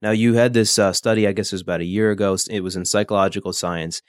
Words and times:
Now, 0.00 0.10
you 0.10 0.34
had 0.34 0.52
this 0.52 0.78
uh, 0.78 0.92
study, 0.92 1.26
I 1.26 1.32
guess 1.32 1.52
it 1.52 1.56
was 1.56 1.62
about 1.62 1.80
a 1.80 1.86
year 1.86 2.10
ago. 2.10 2.36
It 2.50 2.60
was 2.60 2.76
in 2.76 2.84
psychological 2.84 3.52
science, 3.52 4.00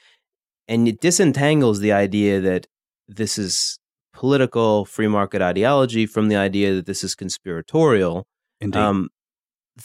and 0.68 0.88
it 0.88 1.02
disentangles 1.02 1.80
the 1.80 1.92
idea 1.92 2.40
that 2.42 2.68
this 3.08 3.38
is 3.38 3.80
political 4.14 4.86
free 4.86 5.08
market 5.08 5.42
ideology 5.42 6.06
from 6.06 6.28
the 6.28 6.36
idea 6.36 6.76
that 6.76 6.86
this 6.86 7.04
is 7.04 7.16
conspiratorial. 7.16 8.28
Indeed. 8.62 8.80
Um, 8.80 9.10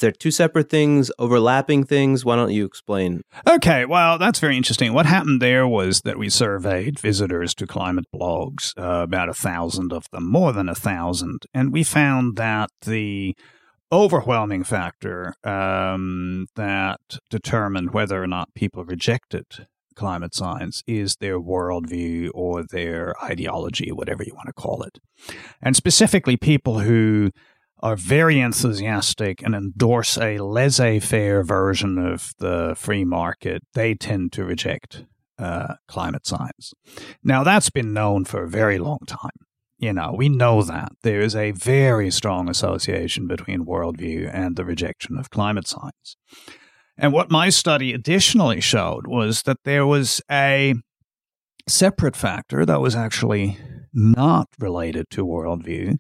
they're 0.01 0.13
two 0.13 0.31
separate 0.31 0.69
things, 0.69 1.11
overlapping 1.19 1.85
things. 1.85 2.25
Why 2.25 2.37
don't 2.37 2.53
you 2.53 2.65
explain? 2.65 3.23
Okay, 3.49 3.85
well, 3.85 4.19
that's 4.19 4.41
very 4.41 4.57
interesting. 4.57 4.93
What 4.93 5.07
happened 5.07 5.41
there 5.41 5.69
was 5.69 6.01
that 6.01 6.19
we 6.19 6.29
surveyed 6.29 6.99
visitors 6.99 7.55
to 7.57 7.67
climate 7.67 8.07
blogs, 8.15 8.77
uh, 8.77 9.03
about 9.05 9.29
a 9.29 9.35
thousand 9.35 9.93
of 9.93 10.07
them, 10.11 10.29
more 10.29 10.53
than 10.53 10.69
a 10.69 10.75
thousand, 10.75 11.47
and 11.55 11.73
we 11.73 11.85
found 11.85 12.37
that 12.37 12.71
the 12.83 13.37
overwhelming 13.95 14.65
factor 14.65 15.35
um, 15.45 16.47
that 16.57 17.01
determined 17.31 17.95
whether 17.95 18.23
or 18.23 18.27
not 18.27 18.55
people 18.55 18.85
rejected 18.85 19.47
climate 19.95 20.35
science 20.35 20.83
is 20.87 21.17
their 21.17 21.41
worldview 21.41 22.31
or 22.35 22.65
their 22.65 23.15
ideology, 23.23 23.93
whatever 23.93 24.25
you 24.25 24.35
want 24.35 24.49
to 24.49 24.53
call 24.53 24.83
it. 24.83 24.99
And 25.63 25.77
specifically, 25.77 26.37
people 26.37 26.81
who 26.81 27.31
are 27.81 27.97
very 27.97 28.41
enthusiastic 28.41 29.43
and 29.43 29.55
endorse 29.55 30.19
a 30.19 30.39
laissez 30.39 31.01
faire 31.01 31.43
version 31.45 31.99
of 31.99 32.33
the 32.39 32.75
free 32.77 33.05
market, 33.05 33.63
they 33.75 33.95
tend 33.95 34.33
to 34.33 34.45
reject 34.45 35.05
uh, 35.39 35.75
climate 35.87 36.27
science. 36.27 36.73
Now, 37.23 37.45
that's 37.45 37.71
been 37.71 37.93
known 37.93 38.25
for 38.25 38.43
a 38.43 38.49
very 38.49 38.79
long 38.79 39.01
time. 39.07 39.44
You 39.85 39.93
know, 39.93 40.15
we 40.17 40.31
know 40.31 40.63
that 40.63 40.93
there 41.03 41.21
is 41.21 41.37
a 41.37 41.51
very 41.51 42.11
strong 42.11 42.49
association 42.49 43.27
between 43.27 43.67
worldview 43.67 44.31
and 44.33 44.57
the 44.57 44.65
rejection 44.65 45.19
of 45.19 45.29
climate 45.29 45.69
science. 45.69 46.17
And 46.97 47.13
what 47.13 47.31
my 47.31 47.51
study 47.51 47.93
additionally 47.93 48.63
showed 48.63 49.07
was 49.07 49.43
that 49.43 49.59
there 49.67 49.87
was 49.87 50.23
a 50.31 50.73
separate 51.69 52.17
factor 52.17 52.65
that 52.65 52.81
was 52.81 52.97
actually 52.97 53.59
not 53.93 54.49
related 54.59 55.11
to 55.11 55.27
worldview 55.27 55.97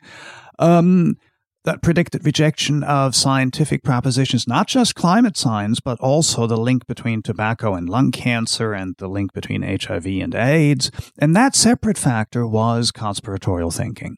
um, 0.58 1.16
that 1.64 1.82
predicted 1.82 2.24
rejection 2.24 2.82
of 2.82 3.14
scientific 3.14 3.82
propositions, 3.82 4.46
not 4.46 4.68
just 4.68 4.94
climate 4.94 5.36
science, 5.36 5.80
but 5.80 5.98
also 6.00 6.46
the 6.46 6.58
link 6.58 6.86
between 6.86 7.22
tobacco 7.22 7.74
and 7.74 7.88
lung 7.88 8.12
cancer 8.12 8.72
and 8.72 8.94
the 8.98 9.08
link 9.08 9.32
between 9.32 9.62
HIV 9.62 10.06
and 10.06 10.34
AIDS. 10.34 10.90
And 11.18 11.34
that 11.34 11.56
separate 11.56 11.98
factor 11.98 12.46
was 12.46 12.90
conspiratorial 12.90 13.70
thinking. 13.70 14.16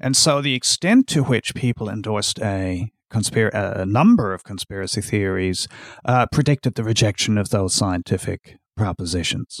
And 0.00 0.16
so 0.16 0.40
the 0.40 0.54
extent 0.54 1.08
to 1.08 1.24
which 1.24 1.54
people 1.54 1.88
endorsed 1.88 2.40
a 2.40 2.90
a 3.10 3.86
number 3.86 4.34
of 4.34 4.44
conspiracy 4.44 5.00
theories 5.00 5.66
uh, 6.04 6.26
predicted 6.30 6.74
the 6.74 6.84
rejection 6.84 7.38
of 7.38 7.48
those 7.48 7.72
scientific 7.72 8.58
propositions. 8.76 9.60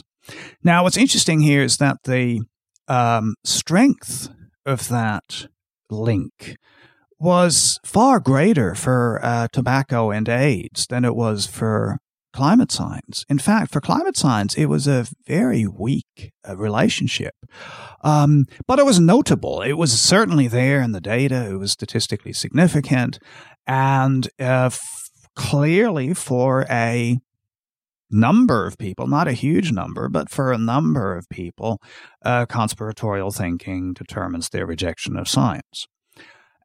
Now, 0.62 0.82
what's 0.82 0.98
interesting 0.98 1.40
here 1.40 1.62
is 1.62 1.78
that 1.78 1.96
the 2.04 2.42
um, 2.88 3.36
strength 3.44 4.28
of 4.66 4.88
that 4.88 5.48
link 5.88 6.56
was 7.18 7.80
far 7.84 8.20
greater 8.20 8.74
for 8.74 9.20
uh, 9.22 9.48
tobacco 9.52 10.10
and 10.10 10.28
AIDS 10.28 10.86
than 10.86 11.04
it 11.04 11.16
was 11.16 11.46
for 11.46 11.98
climate 12.32 12.70
science. 12.70 13.24
In 13.28 13.38
fact, 13.38 13.72
for 13.72 13.80
climate 13.80 14.16
science, 14.16 14.54
it 14.54 14.66
was 14.66 14.86
a 14.86 15.06
very 15.26 15.66
weak 15.66 16.32
uh, 16.48 16.56
relationship. 16.56 17.34
Um, 18.02 18.46
but 18.66 18.78
it 18.78 18.86
was 18.86 19.00
notable. 19.00 19.62
It 19.62 19.72
was 19.72 20.00
certainly 20.00 20.46
there 20.46 20.80
in 20.80 20.92
the 20.92 21.00
data. 21.00 21.48
It 21.50 21.56
was 21.56 21.72
statistically 21.72 22.32
significant. 22.32 23.18
And 23.66 24.28
uh, 24.38 24.70
f- 24.70 25.10
clearly, 25.34 26.14
for 26.14 26.64
a 26.70 27.18
number 28.10 28.66
of 28.66 28.78
people, 28.78 29.06
not 29.06 29.28
a 29.28 29.32
huge 29.32 29.72
number, 29.72 30.08
but 30.08 30.30
for 30.30 30.52
a 30.52 30.58
number 30.58 31.16
of 31.16 31.28
people, 31.28 31.80
uh, 32.24 32.46
conspiratorial 32.46 33.30
thinking 33.30 33.92
determines 33.92 34.48
their 34.50 34.64
rejection 34.64 35.16
of 35.16 35.28
science. 35.28 35.86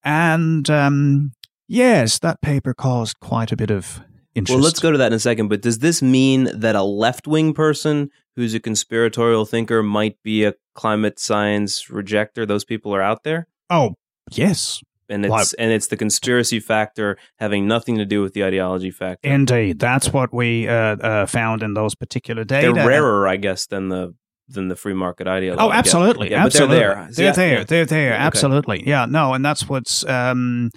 And 0.03 0.69
um, 0.69 1.31
yes, 1.67 2.19
that 2.19 2.41
paper 2.41 2.73
caused 2.73 3.19
quite 3.19 3.51
a 3.51 3.55
bit 3.55 3.71
of 3.71 4.01
interest. 4.35 4.55
Well, 4.55 4.63
let's 4.63 4.79
go 4.79 4.91
to 4.91 4.97
that 4.97 5.07
in 5.07 5.13
a 5.13 5.19
second. 5.19 5.47
But 5.47 5.61
does 5.61 5.79
this 5.79 6.01
mean 6.01 6.49
that 6.53 6.75
a 6.75 6.83
left 6.83 7.27
wing 7.27 7.53
person 7.53 8.09
who's 8.35 8.53
a 8.53 8.59
conspiratorial 8.59 9.45
thinker 9.45 9.83
might 9.83 10.21
be 10.23 10.43
a 10.43 10.53
climate 10.75 11.19
science 11.19 11.85
rejecter? 11.85 12.47
Those 12.47 12.65
people 12.65 12.93
are 12.93 13.01
out 13.01 13.23
there. 13.23 13.47
Oh, 13.69 13.95
yes. 14.31 14.81
And 15.09 15.25
it's 15.25 15.53
and 15.53 15.71
it's 15.71 15.87
the 15.87 15.97
conspiracy 15.97 16.59
factor 16.59 17.17
having 17.37 17.67
nothing 17.67 17.97
to 17.97 18.05
do 18.05 18.21
with 18.21 18.33
the 18.33 18.43
ideology 18.45 18.89
factor. 18.89 19.27
Indeed, 19.27 19.77
that's 19.77 20.11
what 20.11 20.33
we 20.33 20.67
uh, 20.67 20.73
uh, 20.95 21.25
found 21.25 21.61
in 21.61 21.73
those 21.73 21.93
particular 21.93 22.43
data. 22.43 22.71
They're 22.73 22.87
rarer, 22.87 23.27
I 23.27 23.35
guess, 23.35 23.67
than 23.67 23.89
the 23.89 24.15
than 24.53 24.67
the 24.69 24.75
free 24.75 24.93
market 24.93 25.27
ideology. 25.27 25.61
Oh, 25.61 25.71
absolutely, 25.71 26.31
yeah, 26.31 26.45
absolutely. 26.45 26.77
But 26.77 26.79
they're 26.79 26.95
there. 26.95 27.09
They're 27.11 27.25
Yeah, 27.25 27.31
there. 27.31 27.63
They're 27.65 27.85
there. 27.85 28.13
Okay. 28.13 28.21
Absolutely. 28.23 28.87
Yeah. 28.87 29.05
No, 29.05 29.33
and 29.33 29.43
that's 29.43 29.67
what's 29.67 30.05
um, 30.05 30.71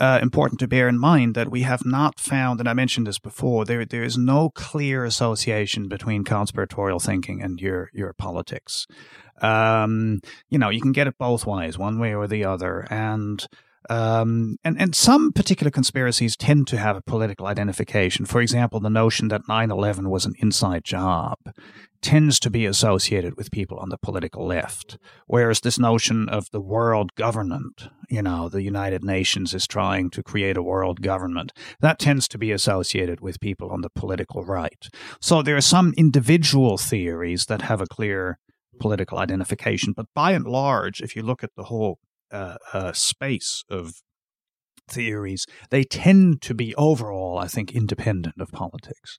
uh, 0.00 0.18
important 0.22 0.60
to 0.60 0.68
bear 0.68 0.88
in 0.88 0.98
mind 0.98 1.34
that 1.34 1.50
we 1.50 1.62
have 1.62 1.84
not 1.84 2.18
found, 2.18 2.60
and 2.60 2.68
I 2.68 2.74
mentioned 2.74 3.06
this 3.06 3.18
before. 3.18 3.64
There, 3.64 3.84
there 3.84 4.04
is 4.04 4.18
no 4.18 4.50
clear 4.50 5.04
association 5.04 5.88
between 5.88 6.24
conspiratorial 6.24 6.98
thinking 6.98 7.42
and 7.42 7.60
your 7.60 7.90
your 7.92 8.12
politics. 8.12 8.86
Um, 9.42 10.20
you 10.48 10.58
know, 10.58 10.70
you 10.70 10.80
can 10.80 10.92
get 10.92 11.06
it 11.06 11.18
both 11.18 11.46
ways, 11.46 11.78
one 11.78 11.98
way 11.98 12.14
or 12.14 12.26
the 12.26 12.44
other, 12.44 12.86
and. 12.90 13.46
Um, 13.88 14.56
and, 14.64 14.80
and 14.80 14.96
some 14.96 15.30
particular 15.30 15.70
conspiracies 15.70 16.36
tend 16.36 16.66
to 16.66 16.76
have 16.76 16.96
a 16.96 17.02
political 17.02 17.46
identification. 17.46 18.26
For 18.26 18.40
example, 18.40 18.80
the 18.80 18.90
notion 18.90 19.28
that 19.28 19.42
9 19.48 19.70
11 19.70 20.10
was 20.10 20.26
an 20.26 20.34
inside 20.40 20.82
job 20.82 21.38
tends 22.00 22.38
to 22.40 22.50
be 22.50 22.66
associated 22.66 23.36
with 23.36 23.50
people 23.50 23.78
on 23.78 23.88
the 23.88 23.98
political 23.98 24.46
left. 24.46 24.98
Whereas 25.26 25.60
this 25.60 25.78
notion 25.78 26.28
of 26.28 26.50
the 26.50 26.60
world 26.60 27.14
government, 27.14 27.88
you 28.08 28.22
know, 28.22 28.48
the 28.48 28.62
United 28.62 29.04
Nations 29.04 29.54
is 29.54 29.66
trying 29.66 30.10
to 30.10 30.22
create 30.22 30.56
a 30.56 30.62
world 30.62 31.02
government, 31.02 31.52
that 31.80 31.98
tends 31.98 32.28
to 32.28 32.38
be 32.38 32.52
associated 32.52 33.20
with 33.20 33.40
people 33.40 33.70
on 33.70 33.80
the 33.80 33.90
political 33.90 34.44
right. 34.44 34.88
So 35.20 35.42
there 35.42 35.56
are 35.56 35.60
some 35.60 35.94
individual 35.96 36.78
theories 36.78 37.46
that 37.46 37.62
have 37.62 37.80
a 37.80 37.86
clear 37.86 38.38
political 38.78 39.18
identification, 39.18 39.92
but 39.96 40.06
by 40.14 40.32
and 40.32 40.46
large, 40.46 41.00
if 41.00 41.16
you 41.16 41.22
look 41.22 41.42
at 41.42 41.54
the 41.56 41.64
whole 41.64 41.98
uh, 42.30 42.56
uh, 42.72 42.92
space 42.92 43.64
of 43.70 43.94
theories, 44.88 45.46
they 45.70 45.82
tend 45.82 46.42
to 46.42 46.54
be 46.54 46.74
overall, 46.76 47.38
I 47.38 47.46
think, 47.46 47.72
independent 47.72 48.40
of 48.40 48.50
politics. 48.52 49.18